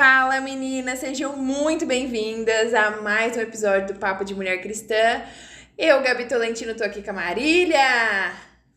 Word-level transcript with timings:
Fala 0.00 0.40
meninas, 0.40 1.00
sejam 1.00 1.36
muito 1.36 1.84
bem-vindas 1.84 2.72
a 2.72 3.02
mais 3.02 3.36
um 3.36 3.40
episódio 3.40 3.88
do 3.92 4.00
Papo 4.00 4.24
de 4.24 4.34
Mulher 4.34 4.62
Cristã. 4.62 5.20
Eu, 5.76 6.00
Gabi 6.02 6.24
Tolentino, 6.24 6.74
tô 6.74 6.82
aqui 6.82 7.02
com 7.02 7.10
a 7.10 7.12
Marília. 7.12 8.32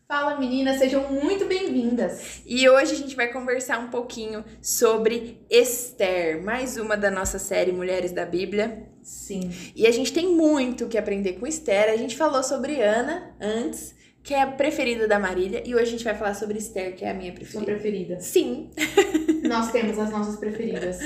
Fala 0.06 0.38
meninas, 0.38 0.76
sejam 0.76 1.10
muito 1.10 1.46
bem-vindas. 1.46 2.42
E 2.44 2.68
hoje 2.68 2.92
a 2.92 2.96
gente 2.96 3.16
vai 3.16 3.28
conversar 3.32 3.78
um 3.78 3.88
pouquinho 3.88 4.44
sobre 4.60 5.40
Esther, 5.48 6.42
mais 6.42 6.76
uma 6.76 6.94
da 6.94 7.10
nossa 7.10 7.38
série 7.38 7.72
Mulheres 7.72 8.12
da 8.12 8.26
Bíblia. 8.26 8.86
Sim. 9.02 9.50
E 9.74 9.86
a 9.86 9.90
gente 9.90 10.12
tem 10.12 10.28
muito 10.28 10.88
que 10.88 10.98
aprender 10.98 11.40
com 11.40 11.46
Esther. 11.46 11.88
A 11.88 11.96
gente 11.96 12.18
falou 12.18 12.42
sobre 12.42 12.82
Ana 12.82 13.34
antes, 13.40 13.94
que 14.24 14.32
é 14.32 14.40
a 14.40 14.46
preferida 14.46 15.06
da 15.06 15.18
Marília, 15.18 15.62
e 15.66 15.74
hoje 15.74 15.82
a 15.84 15.90
gente 15.90 16.02
vai 16.04 16.14
falar 16.14 16.32
sobre 16.34 16.56
Esther, 16.58 16.96
que 16.96 17.04
é 17.04 17.10
a 17.10 17.14
minha 17.14 17.30
Sua 17.32 17.62
preferida. 17.62 17.64
preferida. 17.66 18.20
Sim, 18.20 18.70
Nós 19.46 19.70
temos 19.70 19.98
as 19.98 20.10
nossas 20.10 20.36
preferidas. 20.36 20.98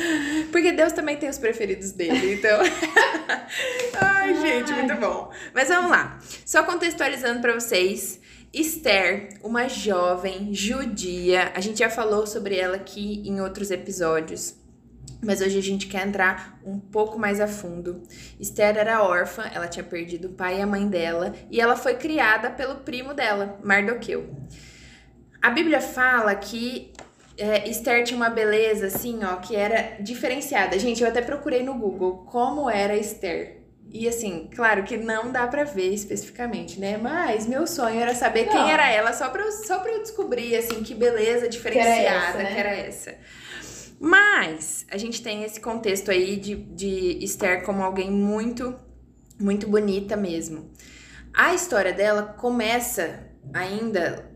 porque 0.52 0.70
Deus 0.70 0.92
também 0.92 1.16
tem 1.16 1.28
os 1.28 1.36
preferidos 1.36 1.90
dele, 1.90 2.34
então. 2.34 2.60
Ai, 4.00 4.34
gente, 4.40 4.72
Ai. 4.72 4.82
muito 4.84 5.00
bom. 5.00 5.30
Mas 5.52 5.66
vamos 5.68 5.90
lá. 5.90 6.18
Só 6.46 6.62
contextualizando 6.62 7.40
pra 7.40 7.52
vocês, 7.54 8.20
Esther, 8.54 9.30
uma 9.42 9.68
jovem 9.68 10.54
judia, 10.54 11.50
a 11.56 11.60
gente 11.60 11.80
já 11.80 11.90
falou 11.90 12.24
sobre 12.26 12.56
ela 12.56 12.76
aqui 12.76 13.22
em 13.28 13.40
outros 13.40 13.72
episódios. 13.72 14.54
Mas 15.22 15.40
hoje 15.40 15.58
a 15.58 15.62
gente 15.62 15.86
quer 15.86 16.06
entrar 16.06 16.60
um 16.64 16.78
pouco 16.78 17.18
mais 17.18 17.40
a 17.40 17.48
fundo. 17.48 18.02
Esther 18.38 18.76
era 18.76 19.02
órfã, 19.02 19.50
ela 19.52 19.66
tinha 19.66 19.84
perdido 19.84 20.28
o 20.28 20.32
pai 20.32 20.58
e 20.58 20.62
a 20.62 20.66
mãe 20.66 20.86
dela, 20.88 21.34
e 21.50 21.60
ela 21.60 21.76
foi 21.76 21.94
criada 21.94 22.50
pelo 22.50 22.76
primo 22.76 23.12
dela, 23.14 23.58
Mardoqueu. 23.62 24.30
A 25.42 25.50
Bíblia 25.50 25.80
fala 25.80 26.34
que 26.34 26.92
é, 27.36 27.68
Esther 27.68 28.04
tinha 28.04 28.16
uma 28.16 28.30
beleza 28.30 28.86
assim, 28.86 29.20
ó, 29.24 29.36
que 29.36 29.54
era 29.54 29.96
diferenciada. 30.00 30.78
Gente, 30.78 31.02
eu 31.02 31.08
até 31.08 31.22
procurei 31.22 31.62
no 31.62 31.74
Google 31.74 32.24
como 32.28 32.68
era 32.68 32.96
Esther. 32.96 33.58
E 33.90 34.06
assim, 34.06 34.50
claro 34.54 34.82
que 34.82 34.98
não 34.98 35.32
dá 35.32 35.46
pra 35.46 35.64
ver 35.64 35.94
especificamente, 35.94 36.78
né? 36.78 36.98
Mas 36.98 37.46
meu 37.46 37.66
sonho 37.66 37.98
era 37.98 38.14
saber 38.14 38.44
Não. 38.44 38.52
quem 38.52 38.70
era 38.70 38.90
ela, 38.90 39.12
só 39.14 39.30
pra, 39.30 39.42
eu, 39.42 39.52
só 39.52 39.78
pra 39.78 39.92
eu 39.92 40.02
descobrir, 40.02 40.54
assim, 40.56 40.82
que 40.82 40.94
beleza 40.94 41.48
diferenciada 41.48 42.28
essa, 42.28 42.38
né? 42.38 42.52
que 42.52 42.60
era 42.60 42.76
essa. 42.76 43.14
Mas 44.00 44.86
a 44.90 44.96
gente 44.96 45.22
tem 45.22 45.42
esse 45.42 45.60
contexto 45.60 46.10
aí 46.10 46.36
de, 46.36 46.54
de 46.54 47.24
Esther 47.24 47.64
como 47.64 47.82
alguém 47.82 48.10
muito, 48.10 48.78
muito 49.38 49.66
bonita 49.66 50.16
mesmo. 50.16 50.70
A 51.34 51.54
história 51.54 51.92
dela 51.92 52.22
começa 52.22 53.26
ainda. 53.52 54.28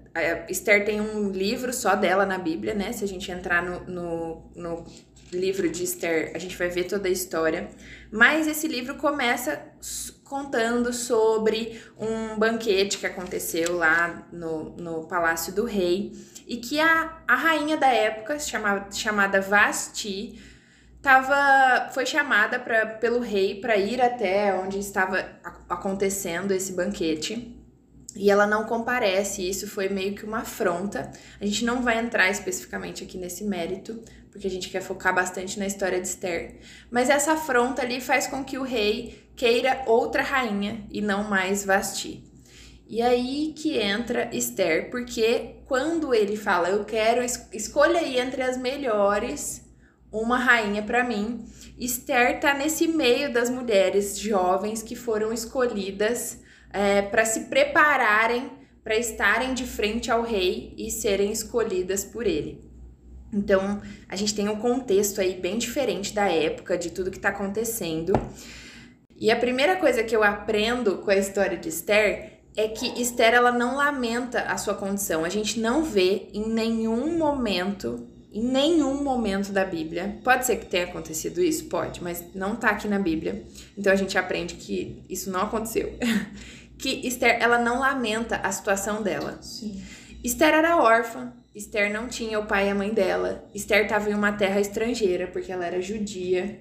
Esther 0.49 0.85
tem 0.85 1.01
um 1.01 1.31
livro 1.31 1.73
só 1.73 1.95
dela 1.95 2.27
na 2.27 2.39
Bíblia, 2.39 2.75
né? 2.75 2.93
Se 2.93 3.05
a 3.05 3.09
gente 3.09 3.31
entrar 3.31 3.63
no, 3.63 3.81
no, 3.87 4.51
no 4.55 4.85
livro 5.33 5.71
de 5.71 5.85
Esther, 5.85 6.33
a 6.35 6.39
gente 6.39 6.57
vai 6.57 6.69
ver 6.69 6.85
toda 6.85 7.09
a 7.09 7.11
história. 7.11 7.71
Mas 8.11 8.47
esse 8.47 8.69
livro 8.69 8.97
começa 8.97 9.63
contando 10.25 10.93
sobre 10.93 11.81
um 11.99 12.39
banquete 12.39 12.99
que 12.99 13.07
aconteceu 13.07 13.77
lá 13.77 14.27
no, 14.33 14.77
no 14.77 15.07
Palácio 15.07 15.55
do 15.55 15.65
Rei 15.65 16.13
e 16.53 16.59
que 16.59 16.79
a, 16.79 17.23
a 17.27 17.35
rainha 17.35 17.79
da 17.79 17.87
época, 17.87 18.39
chamada, 18.39 18.93
chamada 18.93 19.41
Vasti, 19.41 20.39
tava, 21.01 21.89
foi 21.95 22.05
chamada 22.05 22.59
pra, 22.59 22.85
pelo 22.85 23.21
rei 23.21 23.59
para 23.59 23.75
ir 23.79 24.03
até 24.03 24.55
onde 24.55 24.79
estava 24.79 25.27
acontecendo 25.67 26.53
esse 26.53 26.75
banquete. 26.75 27.59
E 28.15 28.31
ela 28.31 28.47
não 28.47 28.65
comparece, 28.65 29.49
isso 29.49 29.67
foi 29.67 29.89
meio 29.89 30.15
que 30.15 30.27
uma 30.27 30.41
afronta. 30.41 31.11
A 31.41 31.47
gente 31.47 31.65
não 31.65 31.81
vai 31.81 31.99
entrar 31.99 32.29
especificamente 32.29 33.03
aqui 33.03 33.17
nesse 33.17 33.45
mérito, 33.45 34.03
porque 34.31 34.47
a 34.47 34.51
gente 34.51 34.69
quer 34.69 34.83
focar 34.83 35.15
bastante 35.15 35.59
na 35.59 35.67
história 35.67 35.99
de 36.03 36.07
Esther. 36.07 36.59
Mas 36.91 37.09
essa 37.09 37.33
afronta 37.33 37.81
ali 37.81 37.99
faz 37.99 38.27
com 38.27 38.45
que 38.45 38.59
o 38.59 38.63
rei 38.63 39.27
queira 39.35 39.85
outra 39.87 40.23
rainha 40.23 40.87
e 40.91 41.01
não 41.01 41.25
mais 41.25 41.65
Vasti. 41.65 42.31
E 42.93 43.01
aí 43.01 43.55
que 43.57 43.79
entra 43.79 44.29
Esther, 44.37 44.91
porque 44.91 45.62
quando 45.73 46.13
ele 46.13 46.37
fala, 46.37 46.69
eu 46.69 46.85
quero, 46.85 47.23
es- 47.23 47.49
escolha 47.51 47.99
aí 48.01 48.19
entre 48.19 48.43
as 48.43 48.59
melhores 48.59 49.63
uma 50.13 50.37
rainha 50.37 50.83
para 50.83 51.03
mim, 51.03 51.47
Esther 51.79 52.39
tá 52.41 52.53
nesse 52.53 52.87
meio 52.87 53.33
das 53.33 53.49
mulheres 53.49 54.19
jovens 54.19 54.83
que 54.83 54.95
foram 54.95 55.33
escolhidas 55.33 56.43
para 57.11 57.25
se 57.25 57.45
prepararem 57.45 58.51
para 58.85 58.97
estarem 58.99 59.55
de 59.55 59.65
frente 59.65 60.11
ao 60.11 60.21
rei 60.23 60.75
e 60.77 60.91
serem 60.91 61.33
escolhidas 61.33 62.05
por 62.05 62.27
ele. 62.27 62.71
Então, 63.33 63.81
a 64.11 64.15
gente 64.15 64.35
tem 64.35 64.51
um 64.51 64.57
contexto 64.57 65.23
aí 65.23 65.41
bem 65.41 65.57
diferente 65.57 66.13
da 66.13 66.29
época, 66.29 66.77
de 66.77 66.91
tudo 66.91 67.11
que 67.11 67.19
tá 67.19 67.31
acontecendo. 67.31 68.13
E 69.17 69.31
a 69.31 69.37
primeira 69.37 69.77
coisa 69.77 70.03
que 70.05 70.15
eu 70.15 70.23
aprendo 70.23 70.99
com 70.99 71.11
a 71.11 71.17
história 71.17 71.57
de 71.57 71.71
Esther 71.71 72.42
é 72.57 72.69
que 72.69 73.01
Esther 73.01 73.35
ela 73.35 73.51
não 73.51 73.77
lamenta 73.77 74.43
a 74.43 74.57
sua 74.57 74.75
condição. 74.75 75.25
A 75.25 75.29
gente 75.29 75.59
não 75.59 75.85
vê 75.85 76.29
em 76.33 76.49
nenhum 76.49 77.17
momento, 77.17 78.07
em 78.33 78.43
nenhum 78.43 79.03
momento 79.03 79.53
da 79.53 79.65
Bíblia. 79.65 80.19
Pode 80.23 80.47
ser 80.47 80.57
que 80.57 80.67
tenha 80.67 80.85
acontecido 80.85 81.43
isso, 81.43 81.65
pode, 81.67 82.03
mas 82.03 82.25
não 82.35 82.57
tá 82.57 82.71
aqui 82.71 82.89
na 82.89 82.99
Bíblia. 82.99 83.45
Então 83.77 83.93
a 83.93 83.97
gente 83.97 84.19
aprende 84.19 84.55
que 84.55 85.05
isso 85.09 85.31
não 85.31 85.43
aconteceu. 85.43 85.99
que 86.79 87.07
Esther 87.07 87.39
ela 87.41 87.59
não 87.59 87.81
lamenta 87.81 88.37
a 88.37 88.53
situação 88.53 89.03
dela. 89.03 89.39
Sim. 89.41 89.83
Esther 90.23 90.55
era 90.55 90.77
órfã, 90.77 91.33
Esther 91.55 91.93
não 91.93 92.09
tinha 92.09 92.39
o 92.39 92.47
pai 92.47 92.69
e 92.69 92.71
a 92.71 92.75
mãe 92.75 92.93
dela. 92.93 93.45
Esther 93.55 93.85
estava 93.85 94.11
em 94.11 94.15
uma 94.15 94.33
terra 94.33 94.61
estrangeira, 94.61 95.27
porque 95.27 95.53
ela 95.53 95.67
era 95.67 95.81
judia. 95.81 96.61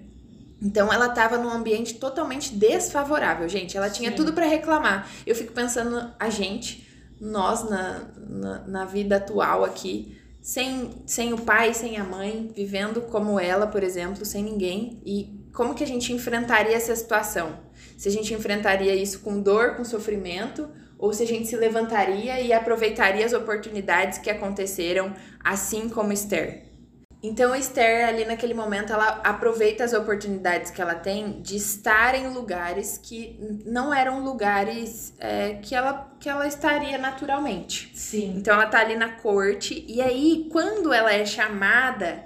Então 0.62 0.94
ela 0.94 1.08
estava 1.08 1.38
num 1.38 1.50
ambiente 1.50 1.96
totalmente 1.96 2.54
desfavorável, 2.54 3.50
gente. 3.50 3.76
Ela 3.76 3.90
tinha 3.90 4.12
Sim. 4.12 4.16
tudo 4.16 4.34
para 4.34 4.46
reclamar. 4.46 5.10
Eu 5.26 5.36
fico 5.36 5.52
pensando, 5.54 6.14
a 6.20 6.30
gente, 6.30 6.88
nós 7.20 7.68
na, 7.68 8.08
na, 8.30 8.60
na 8.68 8.86
vida 8.86 9.18
atual 9.18 9.66
aqui, 9.66 10.18
sem, 10.40 11.04
sem 11.06 11.34
o 11.34 11.38
pai, 11.38 11.74
sem 11.74 11.98
a 11.98 12.04
mãe, 12.04 12.52
vivendo 12.56 13.02
como 13.02 13.40
ela, 13.40 13.66
por 13.66 13.84
exemplo, 13.84 14.24
sem 14.24 14.44
ninguém. 14.44 15.02
E 15.04 15.48
como 15.54 15.74
que 15.74 15.84
a 15.84 15.88
gente 15.88 16.14
enfrentaria 16.14 16.76
essa 16.76 16.96
situação? 16.96 17.60
Se 17.98 18.08
a 18.08 18.12
gente 18.12 18.34
enfrentaria 18.34 18.94
isso 18.96 19.20
com 19.22 19.42
dor, 19.42 19.76
com 19.76 19.84
sofrimento, 19.84 20.70
ou 20.98 21.12
se 21.12 21.24
a 21.24 21.28
gente 21.28 21.48
se 21.48 21.56
levantaria 21.56 22.40
e 22.40 22.54
aproveitaria 22.54 23.26
as 23.26 23.34
oportunidades 23.34 24.20
que 24.20 24.30
aconteceram, 24.30 25.16
assim 25.44 25.90
como 25.90 26.14
Esther. 26.14 26.71
Então, 27.24 27.56
Esther, 27.56 28.08
ali 28.08 28.26
naquele 28.26 28.54
momento, 28.54 28.92
ela 28.92 29.22
aproveita 29.24 29.84
as 29.84 29.94
oportunidades 29.94 30.72
que 30.72 30.82
ela 30.82 30.96
tem 30.96 31.40
de 31.42 31.56
estar 31.56 32.16
em 32.16 32.30
lugares 32.30 32.98
que 32.98 33.38
não 33.64 33.94
eram 33.94 34.24
lugares 34.24 35.14
é, 35.20 35.54
que, 35.62 35.76
ela, 35.76 36.12
que 36.20 36.28
ela 36.28 36.48
estaria 36.48 36.98
naturalmente. 36.98 37.92
Sim. 37.94 38.34
Então, 38.38 38.56
ela 38.56 38.66
tá 38.66 38.80
ali 38.80 38.96
na 38.96 39.10
corte, 39.10 39.86
e 39.88 40.02
aí, 40.02 40.48
quando 40.52 40.92
ela 40.92 41.14
é 41.14 41.24
chamada 41.24 42.26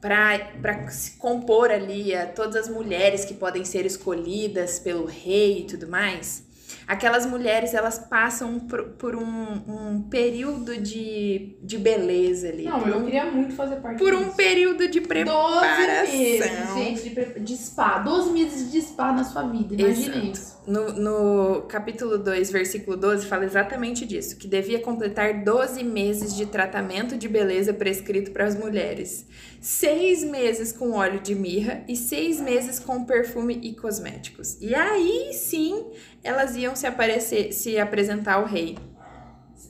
para 0.00 0.88
se 0.88 1.12
compor 1.12 1.70
ali 1.70 2.14
a 2.14 2.26
todas 2.26 2.56
as 2.56 2.68
mulheres 2.68 3.24
que 3.24 3.34
podem 3.34 3.64
ser 3.64 3.84
escolhidas 3.86 4.78
pelo 4.80 5.04
rei 5.04 5.60
e 5.60 5.64
tudo 5.66 5.86
mais, 5.86 6.49
aquelas 6.90 7.24
mulheres 7.24 7.72
elas 7.72 8.00
passam 8.00 8.58
por, 8.58 8.82
por 8.98 9.14
um, 9.14 9.22
um 9.22 10.02
período 10.10 10.76
de, 10.76 11.56
de 11.62 11.78
beleza 11.78 12.48
ali. 12.48 12.64
Não, 12.64 12.80
por 12.80 12.88
eu 12.88 12.98
um, 12.98 13.04
queria 13.04 13.26
muito 13.26 13.54
fazer 13.54 13.76
parte 13.76 13.98
por 13.98 14.12
um 14.12 14.24
disso. 14.24 14.36
período 14.36 14.88
de 14.88 14.98
12 14.98 15.08
preparação. 15.08 16.18
meses, 16.18 16.74
gente, 16.74 17.10
de, 17.10 17.40
de 17.40 17.56
spa. 17.56 17.98
12 17.98 18.32
meses 18.32 18.72
de 18.72 18.82
spa 18.82 19.12
na 19.12 19.22
sua 19.22 19.42
vida, 19.42 19.72
imagina 19.72 20.16
Exato. 20.16 20.26
isso. 20.26 20.60
No, 20.66 20.92
no 20.92 21.62
capítulo 21.62 22.18
2, 22.18 22.50
versículo 22.50 22.96
12, 22.96 23.26
fala 23.26 23.44
exatamente 23.44 24.04
disso: 24.04 24.36
que 24.36 24.48
devia 24.48 24.80
completar 24.80 25.44
12 25.44 25.84
meses 25.84 26.36
de 26.36 26.44
tratamento 26.46 27.16
de 27.16 27.28
beleza 27.28 27.72
prescrito 27.72 28.32
para 28.32 28.44
as 28.46 28.56
mulheres, 28.56 29.26
seis 29.60 30.24
meses 30.24 30.72
com 30.72 30.92
óleo 30.92 31.20
de 31.20 31.34
mirra 31.36 31.84
e 31.88 31.94
seis 31.96 32.40
meses 32.40 32.80
com 32.80 33.04
perfume 33.04 33.60
e 33.62 33.74
cosméticos. 33.74 34.58
E 34.60 34.74
aí 34.74 35.32
sim 35.32 35.86
elas 36.22 36.54
iam 36.56 36.76
se 36.80 36.86
aparecer, 36.86 37.52
se 37.52 37.78
apresentar 37.78 38.34
ao 38.34 38.44
rei. 38.44 38.78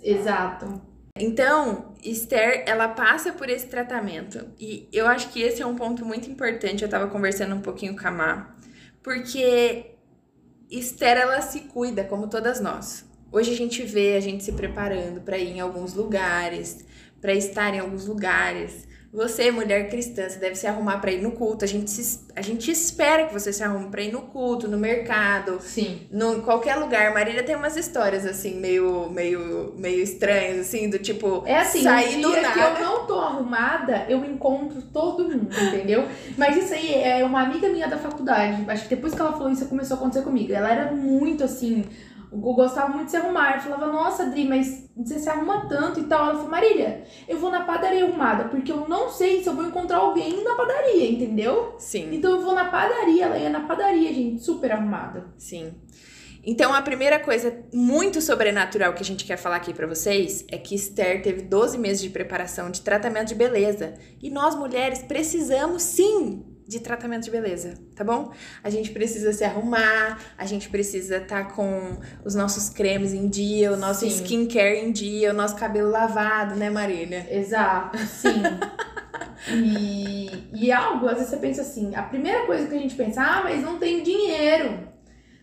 Exato. 0.03 0.81
Então, 1.17 1.93
Esther, 2.03 2.65
ela 2.67 2.89
passa 2.89 3.33
por 3.33 3.51
esse 3.51 3.67
tratamento. 3.67 4.47
E 4.59 4.89
eu 4.93 5.07
acho 5.07 5.29
que 5.31 5.43
esse 5.43 5.61
é 5.61 5.67
um 5.67 5.77
ponto 5.77 6.05
muito 6.05 6.31
importante. 6.31 6.83
Eu 6.83 6.89
tava 6.89 7.09
conversando 7.09 7.55
um 7.55 7.61
pouquinho 7.61 7.97
com 7.97 8.09
a 8.09 8.11
Má. 8.11 8.55
Porque 9.03 9.97
Esther, 10.71 11.19
ela 11.19 11.41
se 11.43 11.61
cuida, 11.61 12.05
como 12.05 12.29
todas 12.29 12.61
nós. 12.61 13.05
Hoje 13.33 13.53
a 13.53 13.57
gente 13.57 13.83
vê 13.83 14.17
a 14.17 14.21
gente 14.21 14.43
se 14.45 14.53
preparando 14.53 15.21
para 15.21 15.37
ir 15.37 15.49
em 15.49 15.61
alguns 15.61 15.95
lugares, 15.95 16.85
para 17.21 17.35
estar 17.35 17.75
em 17.75 17.81
alguns 17.81 18.07
lugares, 18.07 18.89
Você, 19.13 19.51
mulher 19.51 19.91
cristã, 19.91 20.29
você 20.29 20.39
deve 20.39 20.55
se 20.55 20.69
arrumar 20.69 20.99
para 20.99 21.11
ir 21.11 21.21
no 21.21 21.33
culto. 21.33 21.65
A 21.65 21.69
gente, 21.69 21.91
se, 21.91 22.21
a 22.37 22.41
gente 22.41 22.71
espera 22.71 23.27
que 23.27 23.33
você 23.33 23.53
se 23.53 23.61
arrume 23.61 23.89
para 23.91 24.03
ir 24.03 24.13
no 24.13 24.21
culto, 24.23 24.69
no 24.69 24.79
mercado, 24.79 25.59
Sim. 25.61 26.03
no, 26.13 26.37
em 26.37 26.41
qualquer 26.41 26.77
lugar. 26.77 27.13
Marília 27.13 27.43
tem 27.43 27.57
umas 27.57 27.77
histórias 27.77 28.25
assim, 28.25 28.55
meio, 28.61 29.11
meio, 29.11 29.75
meio 29.77 30.01
estranhas, 30.01 30.61
assim, 30.61 30.89
do 30.89 30.97
tipo, 31.01 31.43
É 31.45 31.59
assim, 31.59 31.83
sair 31.83 32.19
no 32.19 32.31
do 32.31 32.41
nada. 32.41 32.53
que 32.53 32.61
eu 32.61 32.85
não 32.87 33.05
tô 33.05 33.19
arrumada, 33.19 34.07
eu 34.09 34.25
encontro 34.25 34.81
todo 34.81 35.25
mundo, 35.25 35.51
entendeu? 35.61 36.07
Mas 36.39 36.57
isso 36.57 36.73
aí 36.73 36.95
é 36.95 37.25
uma 37.25 37.43
amiga 37.43 37.69
minha 37.69 37.89
da 37.89 37.99
faculdade. 37.99 38.65
Acho 38.69 38.85
que 38.85 38.95
depois 38.95 39.13
que 39.13 39.21
ela 39.21 39.33
falou 39.33 39.51
isso, 39.51 39.67
começou 39.67 39.97
a 39.97 39.99
acontecer 39.99 40.23
comigo. 40.23 40.53
Ela 40.53 40.71
era 40.71 40.93
muito 40.93 41.43
assim. 41.43 41.85
Gostava 42.33 42.89
muito 42.91 43.07
de 43.07 43.11
se 43.11 43.17
arrumar. 43.17 43.57
Eu 43.57 43.61
falava, 43.61 43.87
nossa, 43.87 44.27
Dri, 44.27 44.45
mas 44.45 44.89
você 44.97 45.19
se 45.19 45.29
arruma 45.29 45.69
tanto 45.69 46.01
e 46.01 46.05
tal. 46.05 46.25
Ela 46.25 46.35
falou, 46.35 46.51
Marília, 46.51 47.05
eu 47.27 47.39
vou 47.39 47.51
na 47.51 47.65
padaria 47.65 48.05
arrumada, 48.05 48.45
porque 48.45 48.71
eu 48.71 48.89
não 48.89 49.11
sei 49.11 49.43
se 49.43 49.49
eu 49.49 49.55
vou 49.55 49.65
encontrar 49.65 49.99
alguém 49.99 50.45
na 50.45 50.55
padaria, 50.55 51.11
entendeu? 51.11 51.75
Sim. 51.79 52.15
Então 52.15 52.31
eu 52.31 52.43
vou 52.43 52.55
na 52.55 52.67
padaria. 52.67 53.27
Ela 53.27 53.39
ia 53.39 53.51
na 53.51 53.61
padaria, 53.61 54.13
gente, 54.13 54.43
super 54.43 54.71
arrumada. 54.71 55.27
Sim. 55.37 55.73
Então, 56.43 56.73
a 56.73 56.81
primeira 56.81 57.19
coisa 57.19 57.63
muito 57.73 58.21
sobrenatural 58.21 58.95
que 58.95 59.03
a 59.03 59.05
gente 59.05 59.27
quer 59.27 59.37
falar 59.37 59.57
aqui 59.57 59.75
pra 59.75 59.87
vocês 59.87 60.45
é 60.49 60.57
que 60.57 60.75
Esther 60.75 61.23
teve 61.23 61.43
12 61.43 61.77
meses 61.77 62.01
de 62.01 62.09
preparação 62.09 62.71
de 62.71 62.81
tratamento 62.81 63.29
de 63.29 63.35
beleza. 63.35 63.95
E 64.23 64.31
nós, 64.31 64.55
mulheres, 64.55 65.01
precisamos 65.03 65.83
sim 65.83 66.43
de 66.71 66.79
tratamento 66.79 67.25
de 67.25 67.33
beleza, 67.33 67.75
tá 67.97 68.05
bom? 68.05 68.31
A 68.63 68.71
gente 68.71 68.93
precisa 68.93 69.33
se 69.33 69.43
arrumar, 69.43 70.21
a 70.39 70.47
gente 70.47 70.69
precisa 70.69 71.17
estar 71.17 71.53
com 71.53 71.99
os 72.25 72.37
nossos 72.37 72.69
cremes 72.69 73.13
em 73.13 73.29
dia, 73.29 73.73
o 73.73 73.77
nosso 73.77 74.09
Sim. 74.09 74.23
skincare 74.23 74.79
em 74.79 74.93
dia, 74.93 75.33
o 75.33 75.35
nosso 75.35 75.57
cabelo 75.57 75.91
lavado, 75.91 76.55
né, 76.55 76.71
Marília? 76.71 77.27
Exato, 77.29 77.99
sim. 77.99 78.41
e, 79.53 80.49
e 80.55 80.71
algo, 80.71 81.09
às 81.09 81.15
vezes 81.15 81.31
você 81.31 81.39
pensa 81.39 81.63
assim, 81.63 81.93
a 81.97 82.05
primeira 82.05 82.47
coisa 82.47 82.69
que 82.69 82.75
a 82.77 82.79
gente 82.79 82.95
pensa, 82.95 83.21
ah, 83.21 83.43
mas 83.43 83.65
não 83.65 83.77
tem 83.77 84.05
dinheiro. 84.05 84.89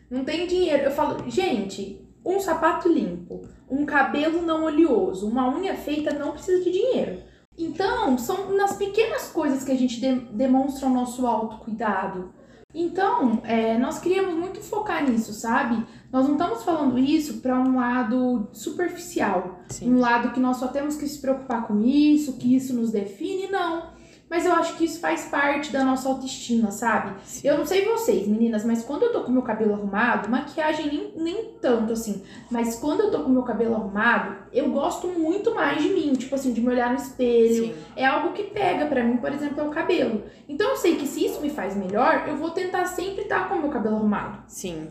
Não 0.09 0.23
tem 0.23 0.47
dinheiro. 0.47 0.83
Eu 0.83 0.91
falo, 0.91 1.29
gente, 1.29 2.07
um 2.25 2.39
sapato 2.39 2.87
limpo, 2.87 3.41
um 3.69 3.85
cabelo 3.85 4.41
não 4.43 4.63
oleoso, 4.63 5.27
uma 5.27 5.53
unha 5.53 5.75
feita 5.75 6.13
não 6.13 6.31
precisa 6.31 6.63
de 6.63 6.71
dinheiro. 6.71 7.26
Então, 7.57 8.17
são 8.17 8.55
nas 8.55 8.75
pequenas 8.75 9.29
coisas 9.29 9.63
que 9.63 9.71
a 9.71 9.75
gente 9.77 9.99
de- 9.99 10.19
demonstra 10.31 10.87
o 10.87 10.93
nosso 10.93 11.25
autocuidado. 11.25 12.31
Então, 12.73 13.41
é, 13.43 13.77
nós 13.77 13.97
queríamos 13.97 14.35
muito 14.35 14.59
focar 14.61 15.03
nisso, 15.09 15.33
sabe? 15.33 15.83
Nós 16.11 16.25
não 16.25 16.33
estamos 16.33 16.63
falando 16.63 16.99
isso 16.99 17.37
para 17.41 17.57
um 17.59 17.77
lado 17.77 18.47
superficial 18.51 19.59
Sim. 19.69 19.93
um 19.93 19.99
lado 19.99 20.31
que 20.31 20.39
nós 20.39 20.57
só 20.57 20.67
temos 20.67 20.95
que 20.95 21.07
se 21.07 21.19
preocupar 21.19 21.65
com 21.65 21.81
isso, 21.81 22.37
que 22.37 22.55
isso 22.55 22.75
nos 22.75 22.91
define, 22.91 23.47
não. 23.47 23.96
Mas 24.29 24.45
eu 24.45 24.53
acho 24.53 24.75
que 24.75 24.83
isso 24.83 24.99
faz 24.99 25.25
parte 25.25 25.71
da 25.71 25.85
nossa 25.85 26.09
autoestima, 26.09 26.69
sabe? 26.69 27.13
Eu 27.43 27.57
não 27.57 27.65
sei 27.65 27.85
vocês, 27.85 28.27
meninas, 28.27 28.65
mas 28.65 28.83
quando 28.83 29.03
eu 29.03 29.11
tô 29.11 29.23
com 29.23 29.31
meu 29.31 29.41
cabelo 29.41 29.73
arrumado, 29.73 30.29
maquiagem 30.29 30.87
nem, 30.87 31.13
nem 31.15 31.45
tanto 31.61 31.93
assim, 31.93 32.21
mas 32.51 32.75
quando 32.75 33.01
eu 33.01 33.11
tô 33.11 33.23
com 33.23 33.29
meu 33.29 33.43
cabelo 33.43 33.75
arrumado, 33.75 34.35
eu 34.51 34.69
gosto 34.69 35.07
muito 35.07 35.55
mais 35.55 35.81
de 35.81 35.89
mim, 35.89 36.11
tipo 36.13 36.35
assim, 36.35 36.51
de 36.51 36.59
me 36.59 36.69
olhar 36.69 36.89
no 36.89 36.97
espelho. 36.97 37.67
Sim. 37.67 37.75
É 37.95 38.05
algo 38.05 38.33
que 38.33 38.43
pega 38.43 38.85
pra 38.85 39.03
mim, 39.03 39.17
por 39.17 39.31
exemplo, 39.31 39.61
é 39.61 39.63
o 39.63 39.71
cabelo. 39.71 40.23
Então 40.47 40.71
eu 40.71 40.77
sei 40.77 40.97
que 40.97 41.07
se 41.07 41.25
isso 41.25 41.39
me 41.39 41.49
faz 41.49 41.75
melhor, 41.75 42.25
eu 42.27 42.35
vou 42.35 42.51
tentar 42.51 42.85
sempre 42.85 43.23
estar 43.23 43.47
com 43.47 43.55
o 43.55 43.61
meu 43.61 43.69
cabelo 43.69 43.95
arrumado. 43.95 44.43
Sim. 44.47 44.89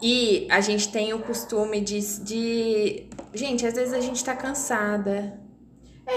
E 0.00 0.48
a 0.50 0.60
gente 0.60 0.90
tem 0.90 1.12
o 1.12 1.20
costume 1.20 1.80
de, 1.80 2.00
de. 2.22 3.06
Gente, 3.32 3.64
às 3.64 3.74
vezes 3.74 3.94
a 3.94 4.00
gente 4.00 4.24
tá 4.24 4.34
cansada. 4.34 5.41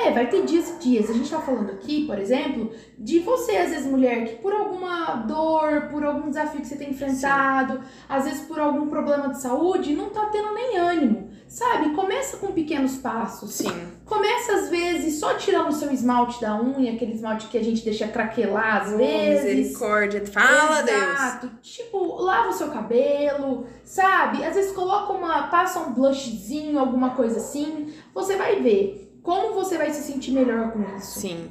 É, 0.03 0.11
vai 0.11 0.27
ter 0.29 0.43
dias 0.45 0.69
e 0.69 0.79
dias. 0.79 1.09
A 1.09 1.13
gente 1.13 1.29
tá 1.29 1.39
falando 1.39 1.71
aqui, 1.71 2.05
por 2.05 2.19
exemplo, 2.19 2.71
de 2.97 3.19
você, 3.19 3.57
às 3.57 3.69
vezes, 3.69 3.85
mulher, 3.87 4.25
que 4.25 4.35
por 4.41 4.53
alguma 4.53 5.15
dor, 5.27 5.87
por 5.91 6.03
algum 6.03 6.29
desafio 6.29 6.61
que 6.61 6.67
você 6.67 6.75
tem 6.75 6.89
enfrentado, 6.91 7.79
às 8.09 8.25
vezes 8.25 8.41
por 8.41 8.59
algum 8.59 8.87
problema 8.87 9.29
de 9.29 9.41
saúde, 9.41 9.95
não 9.95 10.09
tá 10.09 10.25
tendo 10.25 10.53
nem 10.53 10.77
ânimo. 10.77 11.29
Sabe? 11.47 11.91
Começa 11.93 12.37
com 12.37 12.51
pequenos 12.51 12.97
passos. 12.97 13.51
Sim. 13.53 13.71
Começa, 14.05 14.53
às 14.53 14.69
vezes, 14.69 15.19
só 15.19 15.35
tirando 15.35 15.69
o 15.69 15.71
seu 15.71 15.91
esmalte 15.91 16.41
da 16.41 16.59
unha, 16.59 16.93
aquele 16.93 17.13
esmalte 17.13 17.47
que 17.47 17.57
a 17.57 17.63
gente 17.63 17.83
deixa 17.85 18.07
craquelar 18.07 18.81
às 18.81 18.93
Oh, 18.93 18.97
vezes. 18.97 19.55
misericórdia. 19.55 20.25
Fala, 20.25 20.81
Deus. 20.81 20.97
Exato. 21.13 21.51
Tipo, 21.61 22.15
lava 22.21 22.49
o 22.49 22.53
seu 22.53 22.69
cabelo, 22.69 23.65
sabe? 23.83 24.43
Às 24.43 24.55
vezes 24.55 24.71
coloca 24.73 25.13
uma. 25.13 25.43
passa 25.47 25.79
um 25.79 25.93
blushzinho, 25.93 26.79
alguma 26.79 27.11
coisa 27.11 27.37
assim. 27.37 27.93
Você 28.13 28.35
vai 28.35 28.59
ver 28.61 29.04
como 29.25 29.55
você 29.55 29.77
vai 29.77 29.91
se 29.91 30.03
sentir 30.03 30.31
melhor 30.31 30.71
com 30.71 30.81
isso. 30.95 31.19
Sim. 31.19 31.49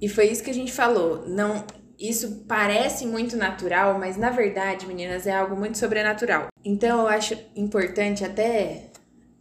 E 0.00 0.08
foi 0.08 0.26
isso 0.26 0.42
que 0.42 0.50
a 0.50 0.54
gente 0.54 0.72
falou. 0.72 1.24
Não, 1.28 1.64
isso 1.98 2.44
parece 2.48 3.06
muito 3.06 3.36
natural, 3.36 3.98
mas 3.98 4.16
na 4.16 4.30
verdade, 4.30 4.86
meninas, 4.86 5.26
é 5.26 5.32
algo 5.32 5.54
muito 5.54 5.78
sobrenatural. 5.78 6.48
Então 6.64 7.00
eu 7.02 7.06
acho 7.06 7.38
importante 7.54 8.24
até 8.24 8.88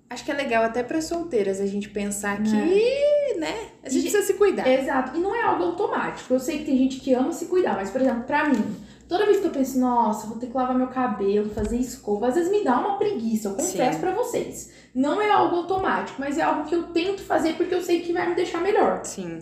acho 0.08 0.24
que 0.26 0.32
é 0.32 0.34
legal 0.36 0.64
até 0.64 0.84
para 0.84 1.02
solteiras 1.02 1.60
a 1.62 1.66
gente 1.66 1.90
pensar 1.90 2.44
que, 2.44 2.52
né, 3.40 3.70
a 3.82 3.90
gente 3.90 4.00
E- 4.00 4.12
precisa 4.12 4.22
se 4.24 4.34
cuidar. 4.36 4.68
Exato. 4.68 5.18
E 5.18 5.20
não 5.22 5.34
é 5.34 5.42
algo 5.42 5.64
automático. 5.64 6.34
Eu 6.34 6.40
sei 6.40 6.60
que 6.60 6.66
tem 6.66 6.78
gente 6.78 7.00
que 7.00 7.14
ama 7.14 7.32
se 7.32 7.46
cuidar, 7.46 7.76
mas, 7.76 7.90
por 7.90 8.02
exemplo, 8.02 8.24
pra 8.24 8.48
mim, 8.50 8.76
toda 9.12 9.26
vez 9.26 9.42
que 9.42 9.48
eu 9.48 9.52
penso, 9.52 9.78
nossa, 9.78 10.26
vou 10.26 10.38
ter 10.38 10.48
que 10.48 10.56
lavar 10.56 10.74
meu 10.74 10.88
cabelo, 10.88 11.50
fazer 11.50 11.76
escova, 11.76 12.30
às 12.30 12.36
vezes 12.36 12.50
me 12.50 12.64
dá 12.64 12.80
uma 12.80 12.98
preguiça, 12.98 13.50
eu 13.50 13.56
confesso 13.56 14.00
pra 14.00 14.12
vocês. 14.12 14.72
Não 14.96 15.22
é 15.22 15.30
algo 15.30 15.58
automático, 15.58 16.16
mas 16.18 16.38
é 16.38 16.42
algo 16.42 16.64
que 16.64 16.74
eu 16.74 16.84
tento 16.94 17.22
fazer 17.22 17.56
porque 17.56 17.76
eu 17.76 17.82
sei 17.82 18.00
que 18.00 18.14
vai 18.14 18.30
me 18.30 18.36
deixar 18.36 18.62
melhor. 18.62 19.04
Sim. 19.04 19.40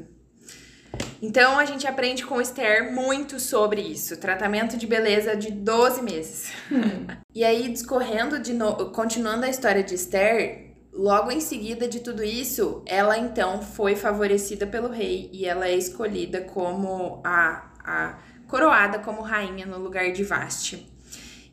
Então 1.21 1.59
a 1.59 1.65
gente 1.65 1.85
aprende 1.85 2.25
com 2.25 2.41
Esther 2.41 2.91
muito 2.91 3.39
sobre 3.39 3.79
isso. 3.79 4.17
Tratamento 4.17 4.75
de 4.75 4.87
beleza 4.87 5.35
de 5.35 5.51
12 5.51 6.01
meses. 6.01 6.51
E 7.35 7.43
aí, 7.43 7.69
discorrendo 7.69 8.39
de 8.39 8.53
novo, 8.53 8.87
continuando 8.87 9.45
a 9.45 9.49
história 9.49 9.83
de 9.83 9.93
Esther, 9.93 10.73
logo 10.91 11.31
em 11.31 11.39
seguida 11.39 11.87
de 11.87 11.99
tudo 11.99 12.23
isso, 12.23 12.83
ela 12.87 13.17
então 13.17 13.61
foi 13.61 13.95
favorecida 13.95 14.65
pelo 14.65 14.89
rei 14.89 15.29
e 15.31 15.45
ela 15.45 15.67
é 15.67 15.77
escolhida 15.77 16.41
como 16.41 17.21
a, 17.23 17.71
a 17.85 18.19
coroada 18.49 18.99
como 18.99 19.21
rainha 19.21 19.65
no 19.65 19.77
lugar 19.77 20.11
de 20.11 20.23
Vasti. 20.23 20.85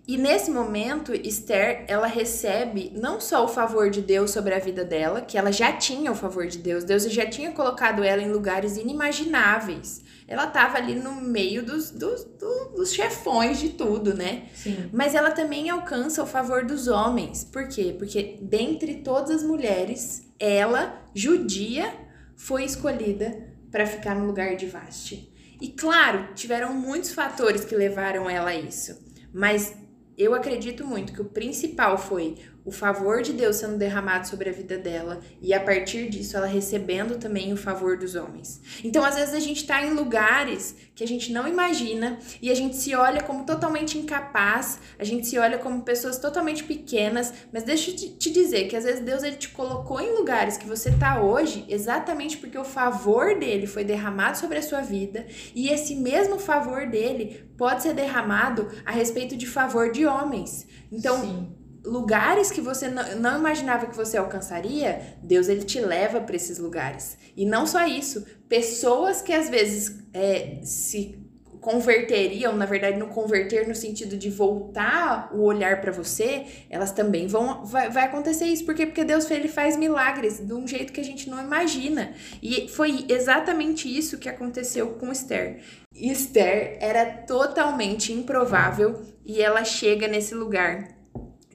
E 0.08 0.16
nesse 0.16 0.52
momento, 0.52 1.12
Esther, 1.12 1.84
ela 1.88 2.06
recebe 2.06 2.92
não 2.94 3.20
só 3.20 3.44
o 3.44 3.48
favor 3.48 3.90
de 3.90 4.00
Deus 4.00 4.30
sobre 4.30 4.54
a 4.54 4.58
vida 4.60 4.84
dela, 4.84 5.20
que 5.20 5.36
ela 5.36 5.50
já 5.50 5.72
tinha 5.72 6.12
o 6.12 6.14
favor 6.14 6.46
de 6.46 6.58
Deus, 6.58 6.84
Deus 6.84 7.02
já 7.10 7.26
tinha 7.26 7.50
colocado 7.50 8.04
ela 8.04 8.22
em 8.22 8.30
lugares 8.30 8.76
inimagináveis. 8.76 10.04
Ela 10.28 10.44
estava 10.46 10.76
ali 10.78 10.94
no 10.94 11.12
meio 11.20 11.64
dos, 11.64 11.90
dos, 11.90 12.22
do- 12.24 12.72
dos 12.76 12.92
chefões 12.92 13.58
de 13.58 13.70
tudo, 13.70 14.14
né? 14.14 14.44
Sim. 14.54 14.88
Mas 14.92 15.14
ela 15.14 15.30
também 15.32 15.70
alcança 15.70 16.22
o 16.22 16.26
favor 16.26 16.64
dos 16.64 16.86
homens. 16.88 17.42
Por 17.44 17.66
quê? 17.68 17.94
Porque 17.98 18.38
dentre 18.42 18.96
todas 19.02 19.30
as 19.30 19.42
mulheres, 19.42 20.32
ela, 20.38 21.00
judia, 21.14 21.92
foi 22.36 22.64
escolhida 22.64 23.36
para 23.72 23.86
ficar 23.86 24.14
no 24.14 24.26
lugar 24.26 24.54
de 24.56 24.66
Vasti. 24.66 25.32
E 25.60 25.68
claro, 25.68 26.34
tiveram 26.34 26.74
muitos 26.74 27.12
fatores 27.12 27.64
que 27.64 27.74
levaram 27.74 28.28
ela 28.28 28.50
a 28.50 28.56
isso. 28.56 28.98
Mas 29.32 29.74
eu 30.16 30.34
acredito 30.34 30.86
muito 30.86 31.12
que 31.12 31.20
o 31.20 31.26
principal 31.26 31.98
foi 31.98 32.36
o 32.66 32.72
favor 32.72 33.22
de 33.22 33.32
Deus 33.32 33.56
sendo 33.56 33.76
derramado 33.78 34.26
sobre 34.28 34.50
a 34.50 34.52
vida 34.52 34.76
dela 34.76 35.20
e 35.40 35.54
a 35.54 35.60
partir 35.60 36.10
disso 36.10 36.36
ela 36.36 36.46
recebendo 36.46 37.16
também 37.18 37.52
o 37.52 37.56
favor 37.56 37.96
dos 37.96 38.14
homens. 38.16 38.60
Então, 38.84 39.04
às 39.04 39.14
vezes 39.14 39.32
a 39.34 39.40
gente 39.40 39.64
tá 39.66 39.82
em 39.82 39.94
lugares 39.94 40.74
que 40.94 41.04
a 41.04 41.06
gente 41.06 41.32
não 41.32 41.46
imagina 41.46 42.18
e 42.42 42.50
a 42.50 42.54
gente 42.54 42.76
se 42.76 42.94
olha 42.94 43.22
como 43.22 43.46
totalmente 43.46 43.96
incapaz, 43.96 44.78
a 44.98 45.04
gente 45.04 45.26
se 45.26 45.38
olha 45.38 45.58
como 45.58 45.82
pessoas 45.82 46.18
totalmente 46.18 46.64
pequenas, 46.64 47.32
mas 47.52 47.62
deixa 47.62 47.90
eu 47.92 47.96
te- 47.96 48.30
dizer 48.32 48.66
que 48.68 48.74
às 48.76 48.84
vezes 48.84 49.00
Deus 49.00 49.22
ele 49.22 49.36
te 49.36 49.48
colocou 49.50 50.00
em 50.00 50.12
lugares 50.16 50.56
que 50.56 50.66
você 50.66 50.90
tá 50.90 51.22
hoje 51.22 51.64
exatamente 51.68 52.36
porque 52.38 52.58
o 52.58 52.64
favor 52.64 53.38
dele 53.38 53.66
foi 53.66 53.84
derramado 53.84 54.36
sobre 54.38 54.58
a 54.58 54.62
sua 54.62 54.80
vida 54.80 55.24
e 55.54 55.68
esse 55.68 55.94
mesmo 55.94 56.38
favor 56.38 56.86
dele 56.88 57.44
pode 57.56 57.82
ser 57.84 57.94
derramado 57.94 58.68
a 58.84 58.90
respeito 58.90 59.36
de 59.36 59.46
favor 59.46 59.92
de 59.92 60.04
homens. 60.04 60.66
Então, 60.90 61.20
Sim. 61.20 61.48
Lugares 61.86 62.50
que 62.50 62.60
você 62.60 62.88
não, 62.88 63.38
imaginava 63.38 63.86
que 63.86 63.96
você 63.96 64.16
alcançaria, 64.16 65.16
Deus 65.22 65.48
ele 65.48 65.64
te 65.64 65.80
leva 65.80 66.20
para 66.20 66.36
esses 66.36 66.58
lugares. 66.58 67.16
E 67.36 67.46
não 67.46 67.66
só 67.66 67.86
isso, 67.86 68.26
pessoas 68.48 69.22
que 69.22 69.32
às 69.32 69.48
vezes 69.48 70.02
é, 70.12 70.58
se 70.62 71.24
converteriam, 71.60 72.54
na 72.54 72.64
verdade, 72.64 72.96
no 72.96 73.08
converter 73.08 73.66
no 73.66 73.74
sentido 73.74 74.16
de 74.16 74.30
voltar 74.30 75.30
o 75.34 75.42
olhar 75.42 75.80
para 75.80 75.90
você, 75.90 76.46
elas 76.70 76.92
também 76.92 77.26
vão 77.26 77.64
vai, 77.64 77.90
vai 77.90 78.04
acontecer 78.04 78.44
isso, 78.44 78.64
por 78.64 78.72
quê? 78.72 78.86
Porque 78.86 79.02
Deus 79.02 79.28
ele 79.32 79.48
faz 79.48 79.76
milagres 79.76 80.38
de 80.38 80.52
um 80.52 80.64
jeito 80.64 80.92
que 80.92 81.00
a 81.00 81.04
gente 81.04 81.28
não 81.28 81.42
imagina. 81.42 82.12
E 82.40 82.68
foi 82.68 83.04
exatamente 83.08 83.88
isso 83.88 84.18
que 84.18 84.28
aconteceu 84.28 84.90
com 84.90 85.10
Esther. 85.10 85.60
Esther 85.92 86.78
era 86.80 87.04
totalmente 87.04 88.12
improvável 88.12 89.02
e 89.24 89.42
ela 89.42 89.64
chega 89.64 90.06
nesse 90.06 90.36
lugar 90.36 90.95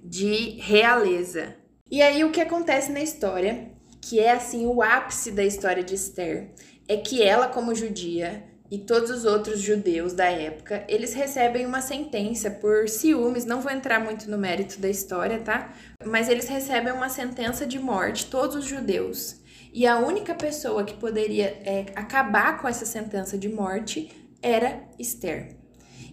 de 0.03 0.59
realeza. 0.59 1.55
E 1.89 2.01
aí 2.01 2.23
o 2.23 2.31
que 2.31 2.41
acontece 2.41 2.91
na 2.91 3.01
história, 3.01 3.71
que 4.01 4.19
é 4.19 4.31
assim 4.31 4.65
o 4.65 4.81
ápice 4.81 5.31
da 5.31 5.43
história 5.43 5.83
de 5.83 5.95
Esther, 5.95 6.51
é 6.87 6.97
que 6.97 7.21
ela, 7.21 7.47
como 7.47 7.75
judia, 7.75 8.43
e 8.71 8.77
todos 8.77 9.09
os 9.09 9.25
outros 9.25 9.59
judeus 9.59 10.13
da 10.13 10.31
época, 10.31 10.85
eles 10.87 11.13
recebem 11.13 11.65
uma 11.65 11.81
sentença 11.81 12.49
por 12.49 12.87
ciúmes. 12.87 13.43
Não 13.43 13.59
vou 13.59 13.69
entrar 13.69 13.99
muito 13.99 14.31
no 14.31 14.37
mérito 14.37 14.79
da 14.79 14.87
história, 14.87 15.39
tá? 15.39 15.73
Mas 16.05 16.29
eles 16.29 16.47
recebem 16.47 16.93
uma 16.93 17.09
sentença 17.09 17.65
de 17.67 17.77
morte, 17.77 18.27
todos 18.27 18.55
os 18.55 18.65
judeus. 18.65 19.41
E 19.73 19.85
a 19.85 19.99
única 19.99 20.33
pessoa 20.33 20.85
que 20.85 20.93
poderia 20.93 21.47
é, 21.65 21.87
acabar 21.95 22.61
com 22.61 22.67
essa 22.67 22.85
sentença 22.85 23.37
de 23.37 23.49
morte 23.49 24.09
era 24.41 24.83
Esther. 24.97 25.57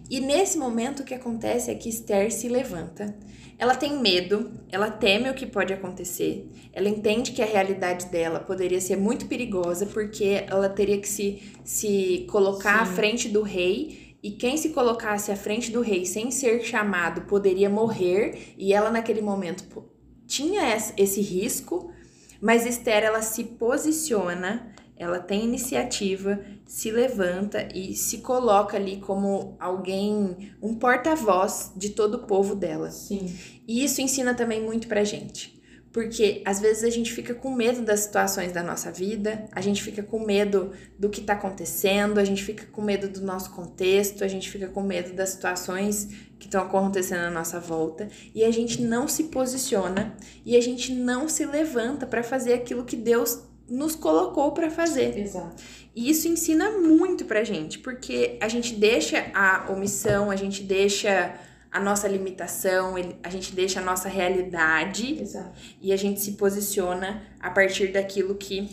E 0.09 0.19
nesse 0.19 0.57
momento 0.57 0.99
o 0.99 1.05
que 1.05 1.13
acontece 1.13 1.71
é 1.71 1.75
que 1.75 1.87
Esther 1.87 2.29
se 2.29 2.49
levanta. 2.49 3.15
Ela 3.59 3.75
tem 3.75 3.99
medo, 3.99 4.49
ela 4.71 4.89
teme 4.89 5.29
o 5.29 5.33
que 5.33 5.45
pode 5.45 5.73
acontecer, 5.73 6.49
ela 6.71 6.87
entende 6.87 7.33
que 7.33 7.41
a 7.41 7.45
realidade 7.45 8.05
dela 8.05 8.39
poderia 8.39 8.79
ser 8.79 8.95
muito 8.95 9.25
perigosa 9.25 9.85
porque 9.85 10.45
ela 10.47 10.69
teria 10.69 10.97
que 10.97 11.07
se, 11.07 11.43
se 11.65 12.25
colocar 12.31 12.85
Sim. 12.85 12.91
à 12.91 12.95
frente 12.95 13.27
do 13.27 13.41
rei 13.41 14.15
e 14.23 14.31
quem 14.31 14.55
se 14.55 14.69
colocasse 14.69 15.29
à 15.29 15.35
frente 15.35 15.71
do 15.71 15.81
rei 15.81 16.05
sem 16.05 16.31
ser 16.31 16.61
chamado 16.61 17.23
poderia 17.23 17.69
morrer 17.69 18.53
e 18.57 18.73
ela 18.73 18.89
naquele 18.89 19.21
momento 19.21 19.83
tinha 20.25 20.73
esse 20.97 21.19
risco, 21.19 21.91
mas 22.39 22.65
Esther 22.65 23.03
ela 23.03 23.21
se 23.21 23.43
posiciona 23.43 24.73
ela 24.99 25.17
tem 25.17 25.45
iniciativa, 25.45 26.41
se 26.69 26.91
levanta 26.91 27.67
e 27.73 27.95
se 27.95 28.19
coloca 28.19 28.77
ali 28.77 28.97
como 28.97 29.57
alguém, 29.59 30.53
um 30.61 30.75
porta-voz 30.75 31.71
de 31.75 31.89
todo 31.89 32.13
o 32.13 32.27
povo 32.27 32.53
dela. 32.53 32.91
Sim. 32.91 33.35
E 33.67 33.83
isso 33.83 33.99
ensina 34.01 34.35
também 34.35 34.61
muito 34.61 34.87
pra 34.87 35.03
gente. 35.03 35.59
Porque 35.91 36.43
às 36.45 36.59
vezes 36.59 36.83
a 36.83 36.89
gente 36.91 37.11
fica 37.11 37.33
com 37.33 37.55
medo 37.55 37.81
das 37.81 38.01
situações 38.01 38.51
da 38.51 38.61
nossa 38.61 38.91
vida, 38.91 39.45
a 39.51 39.61
gente 39.61 39.81
fica 39.81 40.03
com 40.03 40.23
medo 40.23 40.71
do 40.99 41.09
que 41.09 41.21
tá 41.21 41.33
acontecendo, 41.33 42.19
a 42.19 42.23
gente 42.23 42.43
fica 42.43 42.67
com 42.67 42.83
medo 42.83 43.09
do 43.09 43.21
nosso 43.21 43.49
contexto, 43.49 44.23
a 44.23 44.27
gente 44.27 44.47
fica 44.47 44.67
com 44.67 44.83
medo 44.83 45.11
das 45.13 45.29
situações 45.29 46.07
que 46.37 46.45
estão 46.45 46.61
acontecendo 46.61 47.21
à 47.21 47.31
nossa 47.31 47.59
volta 47.59 48.07
e 48.35 48.43
a 48.43 48.51
gente 48.51 48.79
não 48.83 49.07
se 49.07 49.23
posiciona 49.23 50.15
e 50.45 50.55
a 50.55 50.61
gente 50.61 50.93
não 50.93 51.27
se 51.27 51.47
levanta 51.47 52.05
para 52.05 52.21
fazer 52.21 52.53
aquilo 52.53 52.85
que 52.85 52.95
Deus 52.95 53.48
nos 53.69 53.95
colocou 53.95 54.51
para 54.51 54.69
fazer. 54.69 55.17
Exato. 55.17 55.63
E 55.95 56.09
isso 56.09 56.27
ensina 56.27 56.71
muito 56.71 57.25
pra 57.25 57.43
gente, 57.43 57.79
porque 57.79 58.37
a 58.41 58.47
gente 58.47 58.75
deixa 58.75 59.31
a 59.33 59.71
omissão, 59.71 60.31
a 60.31 60.35
gente 60.35 60.63
deixa 60.63 61.35
a 61.71 61.79
nossa 61.79 62.07
limitação, 62.07 62.95
a 63.23 63.29
gente 63.29 63.53
deixa 63.53 63.79
a 63.79 63.83
nossa 63.83 64.09
realidade 64.09 65.19
Exato. 65.21 65.51
e 65.81 65.93
a 65.93 65.97
gente 65.97 66.19
se 66.19 66.31
posiciona 66.31 67.21
a 67.39 67.51
partir 67.51 67.91
daquilo 67.91 68.35
que 68.35 68.69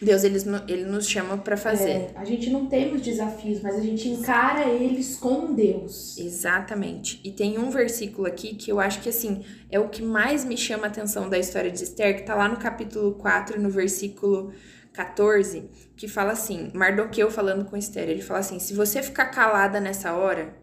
Deus 0.00 0.24
ele, 0.24 0.38
ele 0.68 0.84
nos 0.84 1.08
chama 1.08 1.38
para 1.38 1.56
fazer. 1.56 1.90
É, 1.90 2.10
a 2.16 2.24
gente 2.24 2.50
não 2.50 2.66
tem 2.66 2.94
os 2.94 3.00
desafios, 3.00 3.62
mas 3.62 3.76
a 3.76 3.80
gente 3.80 4.08
encara 4.08 4.68
eles 4.68 5.16
com 5.16 5.54
Deus. 5.54 6.18
Exatamente. 6.18 7.20
E 7.24 7.30
tem 7.30 7.58
um 7.58 7.70
versículo 7.70 8.26
aqui 8.26 8.54
que 8.54 8.70
eu 8.70 8.78
acho 8.78 9.00
que 9.00 9.08
assim 9.08 9.44
é 9.70 9.80
o 9.80 9.88
que 9.88 10.02
mais 10.02 10.44
me 10.44 10.56
chama 10.56 10.84
a 10.84 10.88
atenção 10.88 11.28
da 11.28 11.38
história 11.38 11.70
de 11.70 11.82
Esther, 11.82 12.16
que 12.16 12.22
tá 12.24 12.34
lá 12.34 12.48
no 12.48 12.58
capítulo 12.58 13.12
4, 13.14 13.60
no 13.60 13.70
versículo 13.70 14.52
14, 14.92 15.70
que 15.96 16.08
fala 16.08 16.32
assim: 16.32 16.70
Mardoqueu 16.74 17.30
falando 17.30 17.64
com 17.64 17.76
Esther, 17.76 18.08
ele 18.08 18.22
fala 18.22 18.40
assim: 18.40 18.58
se 18.58 18.74
você 18.74 19.02
ficar 19.02 19.26
calada 19.26 19.80
nessa 19.80 20.14
hora, 20.14 20.54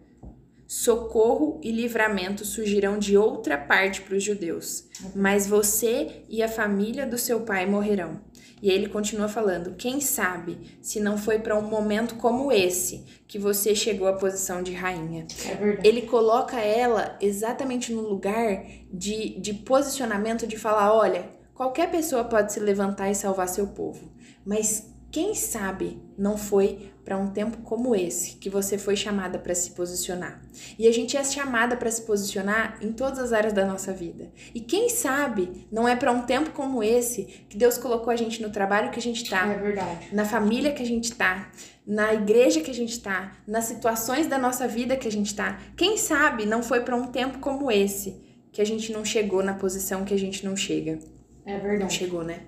socorro 0.67 1.59
e 1.63 1.71
livramento 1.71 2.45
surgirão 2.45 2.97
de 2.97 3.17
outra 3.17 3.57
parte 3.57 4.01
para 4.01 4.15
os 4.15 4.23
judeus, 4.23 4.87
mas 5.15 5.45
você 5.45 6.23
e 6.27 6.41
a 6.41 6.47
família 6.47 7.05
do 7.05 7.17
seu 7.17 7.41
pai 7.41 7.65
morrerão. 7.65 8.21
E 8.63 8.71
ele 8.71 8.87
continua 8.87 9.27
falando: 9.27 9.75
quem 9.75 9.99
sabe 9.99 10.77
se 10.81 11.01
não 11.01 11.17
foi 11.17 11.37
para 11.37 11.59
um 11.59 11.63
momento 11.63 12.15
como 12.15 12.49
esse 12.49 13.03
que 13.27 13.37
você 13.37 13.75
chegou 13.75 14.07
à 14.07 14.13
posição 14.13 14.63
de 14.63 14.71
rainha. 14.71 15.27
É 15.45 15.55
verdade. 15.55 15.85
Ele 15.85 16.03
coloca 16.03 16.57
ela 16.61 17.17
exatamente 17.19 17.91
no 17.91 17.99
lugar 17.99 18.65
de, 18.89 19.37
de 19.37 19.53
posicionamento 19.53 20.47
de 20.47 20.57
falar: 20.57 20.93
olha, 20.93 21.29
qualquer 21.53 21.91
pessoa 21.91 22.23
pode 22.23 22.53
se 22.53 22.61
levantar 22.61 23.11
e 23.11 23.15
salvar 23.15 23.49
seu 23.49 23.67
povo, 23.67 24.09
mas 24.45 24.92
quem 25.13 25.35
sabe 25.35 26.01
não 26.17 26.35
foi 26.35 26.91
para 27.05 27.19
um 27.19 27.27
tempo 27.27 27.57
como 27.57 27.95
esse 27.95 28.35
que 28.37 28.49
você 28.49 28.79
foi 28.79 28.95
chamada 28.95 29.37
para 29.37 29.53
se 29.53 29.69
posicionar. 29.69 30.41
E 30.79 30.87
a 30.87 30.91
gente 30.91 31.15
é 31.15 31.23
chamada 31.23 31.77
para 31.77 31.91
se 31.91 32.01
posicionar 32.01 32.79
em 32.81 32.91
todas 32.91 33.19
as 33.19 33.31
áreas 33.31 33.53
da 33.53 33.63
nossa 33.63 33.93
vida. 33.93 34.31
E 34.55 34.59
quem 34.59 34.89
sabe 34.89 35.67
não 35.71 35.87
é 35.87 35.95
para 35.95 36.11
um 36.11 36.23
tempo 36.23 36.49
como 36.49 36.81
esse 36.81 37.25
que 37.47 37.55
Deus 37.55 37.77
colocou 37.77 38.11
a 38.11 38.15
gente 38.15 38.41
no 38.41 38.49
trabalho 38.49 38.89
que 38.89 38.97
a 38.97 39.01
gente 39.03 39.29
tá, 39.29 39.45
é 39.45 39.59
verdade. 39.59 40.07
na 40.11 40.25
família 40.25 40.73
que 40.73 40.81
a 40.81 40.87
gente 40.87 41.13
tá, 41.13 41.51
na 41.85 42.11
igreja 42.15 42.61
que 42.61 42.71
a 42.71 42.73
gente 42.73 42.99
tá, 42.99 43.33
nas 43.45 43.65
situações 43.65 44.25
da 44.25 44.39
nossa 44.39 44.67
vida 44.67 44.97
que 44.97 45.07
a 45.07 45.11
gente 45.11 45.35
tá. 45.35 45.59
Quem 45.77 45.95
sabe 45.95 46.47
não 46.47 46.63
foi 46.63 46.81
para 46.81 46.95
um 46.95 47.05
tempo 47.05 47.37
como 47.37 47.71
esse 47.71 48.19
que 48.51 48.63
a 48.63 48.65
gente 48.65 48.91
não 48.91 49.05
chegou 49.05 49.43
na 49.43 49.53
posição 49.53 50.05
que 50.05 50.13
a 50.15 50.19
gente 50.19 50.43
não 50.43 50.55
chega. 50.55 50.97
É 51.45 51.59
verdade. 51.59 51.83
Não 51.83 51.89
chegou, 51.91 52.23
né? 52.23 52.47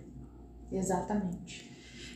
Exatamente. 0.72 1.75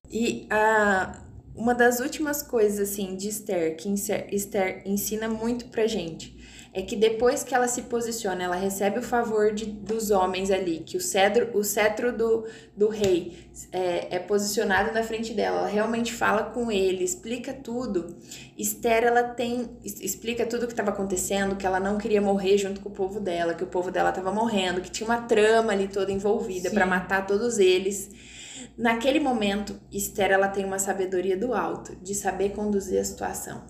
E 0.10 0.48
a 0.50 1.22
uma 1.56 1.76
das 1.76 2.00
últimas 2.00 2.42
coisas 2.42 2.90
assim 2.90 3.18
de 3.18 3.28
Esther 3.28 3.76
que 3.76 3.94
Esther 4.32 4.82
ensina 4.86 5.28
muito 5.28 5.66
pra 5.66 5.86
gente 5.88 6.40
é 6.72 6.82
que 6.84 6.96
depois 6.96 7.44
que 7.44 7.54
ela 7.56 7.68
se 7.68 7.84
posiciona, 7.84 8.44
ela 8.44 8.56
recebe 8.56 9.00
o 9.00 9.02
favor 9.02 9.52
de, 9.52 9.66
dos 9.66 10.12
homens 10.12 10.52
ali, 10.52 10.80
que 10.86 10.98
o 10.98 11.02
cedro, 11.02 11.50
o 11.58 11.64
cetro 11.64 12.16
do, 12.16 12.46
do 12.78 12.88
rei 12.88 13.50
é, 13.72 14.16
é 14.16 14.20
posicionado 14.20 14.94
na 14.94 15.02
frente 15.02 15.34
dela, 15.34 15.62
ela 15.62 15.68
realmente 15.68 16.14
fala 16.14 16.44
com 16.44 16.72
ele, 16.72 17.04
explica 17.04 17.52
tudo. 17.54 18.16
Esther, 18.56 19.04
ela 19.04 19.24
tem, 19.24 19.68
explica 19.84 20.46
tudo 20.46 20.64
o 20.64 20.68
que 20.68 20.74
estava 20.74 20.92
acontecendo, 20.92 21.56
que 21.56 21.66
ela 21.66 21.80
não 21.80 21.98
queria 21.98 22.22
morrer 22.22 22.58
junto 22.60 22.82
com 22.82 22.90
o 22.90 22.94
povo 22.94 23.20
dela, 23.20 23.56
que 23.56 23.64
o 23.64 23.68
povo 23.68 23.90
dela 23.90 24.10
estava 24.10 24.32
morrendo, 24.32 24.80
que 24.80 24.92
tinha 24.92 25.10
uma 25.10 25.24
trama 25.24 25.74
ali 25.74 25.88
toda 25.88 26.12
envolvida 26.12 26.70
para 26.70 26.86
matar 26.86 27.26
todos 27.26 27.58
eles. 27.58 28.12
Naquele 28.80 29.20
momento, 29.20 29.78
Esther 29.92 30.32
ela 30.32 30.48
tem 30.48 30.64
uma 30.64 30.80
sabedoria 30.80 31.36
do 31.36 31.54
alto, 31.54 31.98
de 31.98 32.16
saber 32.16 32.52
conduzir 32.52 32.98
a 32.98 33.04
situação. 33.04 33.66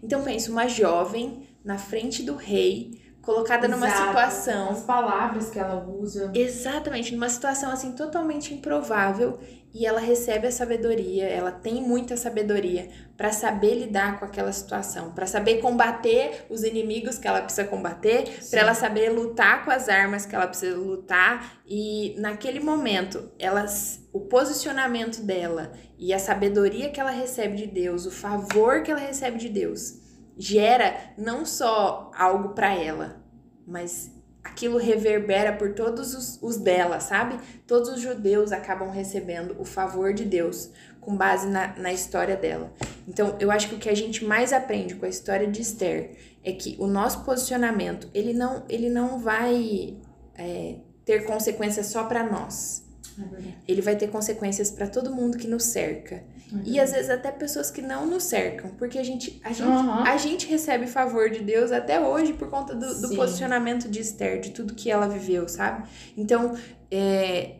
Então 0.00 0.22
pensa 0.22 0.52
uma 0.52 0.68
jovem 0.68 1.48
na 1.64 1.78
frente 1.78 2.22
do 2.22 2.36
rei, 2.36 3.02
colocada 3.26 3.66
Exato. 3.66 3.80
numa 3.80 3.90
situação. 3.90 4.70
As 4.70 4.82
palavras 4.84 5.50
que 5.50 5.58
ela 5.58 5.84
usa. 5.84 6.30
Exatamente, 6.32 7.12
numa 7.12 7.28
situação 7.28 7.72
assim 7.72 7.90
totalmente 7.92 8.54
improvável 8.54 9.38
e 9.74 9.84
ela 9.84 10.00
recebe 10.00 10.46
a 10.46 10.50
sabedoria, 10.52 11.28
ela 11.28 11.50
tem 11.50 11.82
muita 11.82 12.16
sabedoria 12.16 12.88
para 13.14 13.30
saber 13.30 13.74
lidar 13.74 14.18
com 14.18 14.24
aquela 14.24 14.50
situação, 14.50 15.12
para 15.12 15.26
saber 15.26 15.60
combater 15.60 16.46
os 16.48 16.62
inimigos 16.62 17.18
que 17.18 17.28
ela 17.28 17.42
precisa 17.42 17.66
combater, 17.66 18.24
para 18.48 18.60
ela 18.60 18.74
saber 18.74 19.10
lutar 19.10 19.66
com 19.66 19.70
as 19.70 19.88
armas 19.90 20.24
que 20.24 20.34
ela 20.34 20.46
precisa 20.46 20.78
lutar 20.78 21.60
e 21.66 22.14
naquele 22.18 22.60
momento, 22.60 23.30
elas 23.38 24.00
o 24.14 24.20
posicionamento 24.20 25.20
dela 25.20 25.72
e 25.98 26.14
a 26.14 26.18
sabedoria 26.18 26.88
que 26.88 27.00
ela 27.00 27.10
recebe 27.10 27.56
de 27.56 27.66
Deus, 27.66 28.06
o 28.06 28.10
favor 28.10 28.82
que 28.82 28.90
ela 28.90 29.00
recebe 29.00 29.36
de 29.36 29.50
Deus, 29.50 30.05
gera 30.36 30.94
não 31.16 31.46
só 31.46 32.10
algo 32.16 32.50
para 32.50 32.74
ela, 32.74 33.22
mas 33.66 34.10
aquilo 34.44 34.78
reverbera 34.78 35.52
por 35.52 35.74
todos 35.74 36.14
os, 36.14 36.38
os 36.42 36.56
dela, 36.56 37.00
sabe? 37.00 37.38
Todos 37.66 37.90
os 37.90 38.00
judeus 38.00 38.52
acabam 38.52 38.90
recebendo 38.90 39.56
o 39.58 39.64
favor 39.64 40.12
de 40.14 40.24
Deus 40.24 40.70
com 41.00 41.16
base 41.16 41.46
na, 41.48 41.76
na 41.76 41.92
história 41.92 42.36
dela. 42.36 42.72
Então, 43.06 43.36
eu 43.38 43.50
acho 43.50 43.68
que 43.68 43.74
o 43.74 43.78
que 43.78 43.88
a 43.88 43.94
gente 43.94 44.24
mais 44.24 44.52
aprende 44.52 44.94
com 44.94 45.06
a 45.06 45.08
história 45.08 45.46
de 45.46 45.62
Esther 45.62 46.16
é 46.44 46.52
que 46.52 46.76
o 46.78 46.86
nosso 46.86 47.24
posicionamento, 47.24 48.08
ele 48.14 48.32
não, 48.32 48.64
ele 48.68 48.88
não 48.88 49.18
vai 49.18 49.96
é, 50.34 50.76
ter 51.04 51.24
consequências 51.24 51.86
só 51.86 52.04
para 52.04 52.24
nós. 52.24 52.85
É 53.18 53.52
ele 53.66 53.80
vai 53.80 53.96
ter 53.96 54.08
consequências 54.08 54.70
para 54.70 54.86
todo 54.86 55.14
mundo 55.14 55.38
que 55.38 55.48
nos 55.48 55.64
cerca. 55.64 56.22
Uhum. 56.52 56.62
E 56.64 56.78
às 56.78 56.92
vezes 56.92 57.10
até 57.10 57.30
pessoas 57.30 57.70
que 57.70 57.82
não 57.82 58.06
nos 58.06 58.24
cercam, 58.24 58.70
porque 58.78 58.98
a 58.98 59.02
gente, 59.02 59.40
a 59.42 59.52
gente, 59.52 59.66
uhum. 59.66 59.90
a 59.90 60.16
gente 60.16 60.46
recebe 60.46 60.86
favor 60.86 61.30
de 61.30 61.40
Deus 61.40 61.72
até 61.72 62.00
hoje 62.00 62.32
por 62.34 62.48
conta 62.48 62.74
do, 62.74 63.00
do 63.00 63.16
posicionamento 63.16 63.88
de 63.88 64.00
Esther, 64.00 64.40
de 64.40 64.50
tudo 64.50 64.74
que 64.74 64.90
ela 64.90 65.08
viveu, 65.08 65.48
sabe? 65.48 65.88
Então, 66.16 66.56
é, 66.90 67.56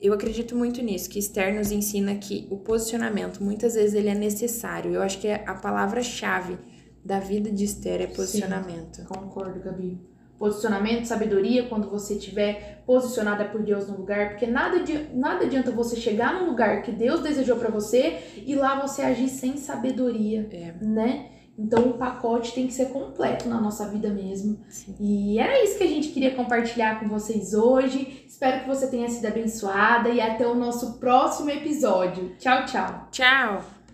eu 0.00 0.12
acredito 0.12 0.56
muito 0.56 0.80
nisso, 0.82 1.10
que 1.10 1.18
Esther 1.18 1.54
nos 1.54 1.70
ensina 1.70 2.14
que 2.14 2.46
o 2.50 2.56
posicionamento, 2.56 3.42
muitas 3.42 3.74
vezes, 3.74 3.94
ele 3.94 4.08
é 4.08 4.14
necessário. 4.14 4.92
Eu 4.94 5.02
acho 5.02 5.18
que 5.18 5.28
é 5.28 5.44
a 5.46 5.54
palavra-chave 5.54 6.58
da 7.04 7.18
vida 7.18 7.50
de 7.50 7.64
Esther 7.64 8.00
é 8.00 8.06
posicionamento. 8.06 8.98
Sim, 8.98 9.04
concordo, 9.04 9.60
Gabi 9.60 10.11
posicionamento, 10.42 11.04
sabedoria 11.04 11.68
quando 11.68 11.88
você 11.88 12.14
estiver 12.14 12.82
posicionada 12.84 13.44
por 13.44 13.62
Deus 13.62 13.86
no 13.86 13.96
lugar, 13.96 14.30
porque 14.30 14.44
nada, 14.44 14.82
nada 15.14 15.44
adianta 15.44 15.70
você 15.70 15.94
chegar 15.94 16.34
num 16.34 16.46
lugar 16.46 16.82
que 16.82 16.90
Deus 16.90 17.20
desejou 17.20 17.56
para 17.58 17.70
você 17.70 18.18
e 18.44 18.56
lá 18.56 18.80
você 18.80 19.02
agir 19.02 19.28
sem 19.28 19.56
sabedoria, 19.56 20.48
é. 20.50 20.74
né? 20.84 21.26
Então 21.56 21.90
o 21.90 21.94
pacote 21.94 22.54
tem 22.54 22.66
que 22.66 22.72
ser 22.72 22.86
completo 22.86 23.48
na 23.48 23.60
nossa 23.60 23.88
vida 23.88 24.08
mesmo. 24.08 24.58
Sim. 24.68 24.96
E 24.98 25.38
era 25.38 25.62
isso 25.62 25.78
que 25.78 25.84
a 25.84 25.88
gente 25.88 26.08
queria 26.08 26.34
compartilhar 26.34 26.98
com 26.98 27.08
vocês 27.08 27.54
hoje. 27.54 28.24
Espero 28.26 28.62
que 28.62 28.68
você 28.68 28.88
tenha 28.88 29.08
sido 29.08 29.26
abençoada 29.26 30.08
e 30.08 30.20
até 30.20 30.44
o 30.44 30.56
nosso 30.56 30.98
próximo 30.98 31.50
episódio. 31.50 32.34
Tchau, 32.36 32.64
tchau. 32.64 33.08
Tchau! 33.12 33.81